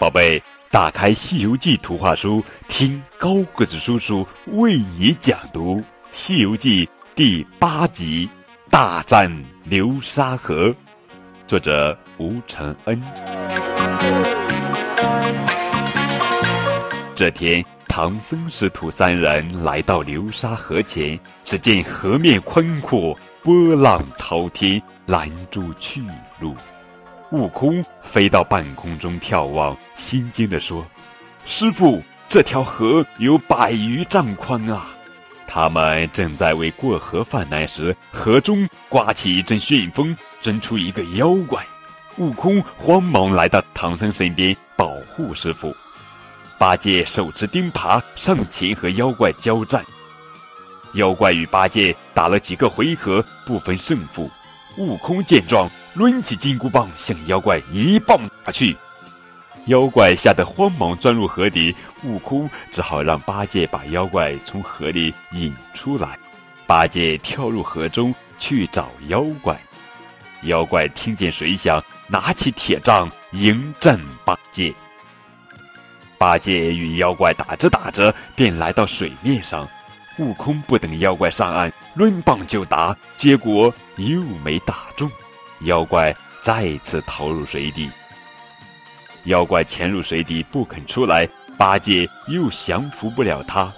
[0.00, 5.76] 宝贝，打开《西游记》图画书，听高个子叔叔为你讲读
[6.10, 8.26] 《西游记》第八集
[8.70, 9.30] 《大战
[9.62, 10.68] 流沙河》，
[11.46, 12.98] 作者吴承恩。
[17.14, 26.00] 这天，唐僧师徒三人来到流沙河前，只见河面宽阔，波浪滔天，拦住去
[26.38, 26.56] 路。
[27.32, 30.84] 悟空飞到半空中眺望，心惊地说
[31.46, 34.88] ：“师傅，这条河有百余丈宽啊！”
[35.46, 41.64] 他们正在为过河犯难时，河中刮起一阵旋风，钻出一个妖怪。
[42.18, 45.74] 悟空慌忙来到唐僧身边保护师傅。
[46.58, 49.84] 八戒手持钉耙上前和妖怪交战，
[50.94, 54.28] 妖怪与八戒打了几个回合不分胜负。
[54.76, 58.76] 悟空见状，抡起金箍棒向妖怪一棒打去，
[59.66, 61.74] 妖怪吓得慌忙钻入河底。
[62.04, 66.18] 悟空只好让八戒把妖怪从河里引出来。
[66.66, 69.60] 八戒跳入河中去找妖怪，
[70.42, 74.72] 妖怪听见水响，拿起铁杖迎战八戒。
[76.16, 79.68] 八戒与妖怪打着打着，便来到水面上。
[80.18, 85.10] 悟空不等妖怪上岸，抡棒就打，结果又没打中，
[85.62, 87.90] 妖怪再次逃入水底。
[89.24, 93.72] 妖怪潜入水底不肯出来，八戒又降服不了他，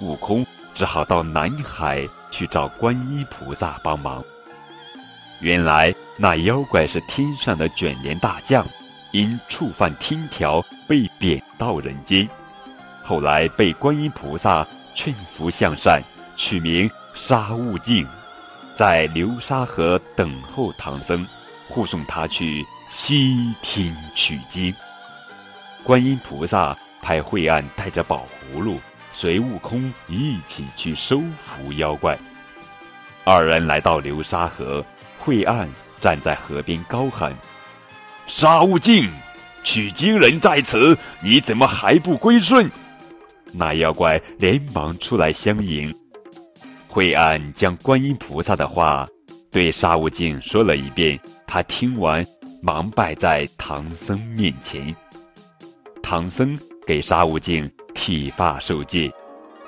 [0.00, 4.24] 悟空只好到南海去找观音菩萨帮忙。
[5.40, 8.66] 原来那妖怪是天上的卷帘大将。
[9.12, 12.28] 因触犯天条被贬到人间，
[13.04, 16.02] 后来被观音菩萨劝服向善，
[16.34, 18.04] 取名沙悟净，
[18.74, 21.24] 在流沙河等候唐僧，
[21.68, 24.74] 护送他去西天取经。
[25.84, 28.80] 观音菩萨派惠岸带着宝葫芦，
[29.12, 32.18] 随悟空一起去收服妖怪。
[33.22, 34.84] 二人来到流沙河，
[35.20, 35.68] 惠岸
[36.00, 37.32] 站在河边高喊。
[38.26, 39.08] 沙悟净，
[39.62, 42.68] 取经人在此，你怎么还不归顺？
[43.52, 45.94] 那妖怪连忙出来相迎。
[46.94, 49.04] 惠岸将观音菩萨的话
[49.50, 52.24] 对沙悟净说了一遍，他听完，
[52.62, 54.94] 忙拜在唐僧面前。
[56.00, 56.56] 唐僧
[56.86, 59.12] 给沙悟净剃发受戒，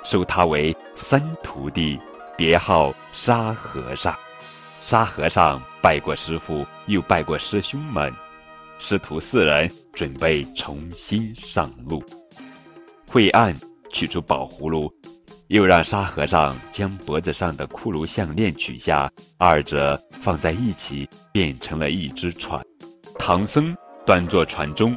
[0.05, 1.99] 收他为三徒弟，
[2.37, 4.15] 别号沙和尚。
[4.81, 8.09] 沙和尚拜过师傅，又拜过师兄们。
[8.79, 12.01] 师徒四人准备重新上路。
[13.05, 13.53] 惠岸
[13.91, 14.89] 取出宝葫芦，
[15.47, 22.61] 又让沙和尚将脖子上的骷髅项链取下，二者放在一起，变成了一只船。
[23.17, 23.75] 唐僧
[24.05, 24.95] 端坐船中，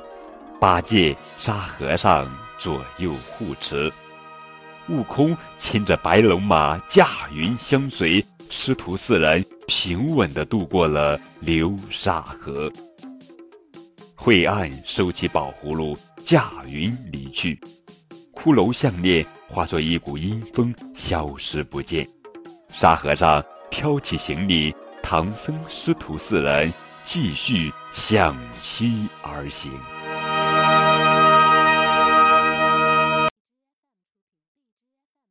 [0.60, 2.28] 八戒、沙和尚
[2.58, 3.92] 左右护持，
[4.88, 8.24] 悟空牵着白龙马驾云相随。
[8.52, 12.68] 师徒四人平稳地渡过了流沙河。
[14.16, 17.56] 惠岸收起宝葫芦，驾云离去。
[18.34, 22.08] 骷髅项链化作一股阴风，消失不见。
[22.72, 26.72] 沙和尚挑起行李，唐僧师徒四人
[27.04, 29.70] 继续向西而行。